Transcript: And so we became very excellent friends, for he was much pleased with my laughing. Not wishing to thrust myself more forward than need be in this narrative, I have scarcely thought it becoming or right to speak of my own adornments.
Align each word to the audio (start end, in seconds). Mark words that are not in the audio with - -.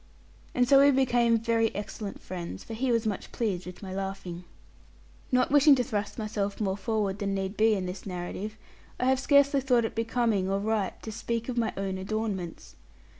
And 0.55 0.67
so 0.67 0.83
we 0.83 0.89
became 0.89 1.37
very 1.37 1.69
excellent 1.75 2.19
friends, 2.19 2.63
for 2.63 2.73
he 2.73 2.91
was 2.91 3.05
much 3.05 3.31
pleased 3.31 3.67
with 3.67 3.83
my 3.83 3.93
laughing. 3.93 4.45
Not 5.31 5.51
wishing 5.51 5.75
to 5.75 5.83
thrust 5.83 6.17
myself 6.17 6.59
more 6.59 6.75
forward 6.75 7.19
than 7.19 7.35
need 7.35 7.55
be 7.55 7.75
in 7.75 7.85
this 7.85 8.07
narrative, 8.07 8.57
I 8.99 9.05
have 9.05 9.19
scarcely 9.19 9.61
thought 9.61 9.85
it 9.85 9.93
becoming 9.93 10.49
or 10.49 10.57
right 10.59 10.99
to 11.03 11.11
speak 11.11 11.49
of 11.49 11.57
my 11.59 11.71
own 11.77 11.99
adornments. 11.99 12.75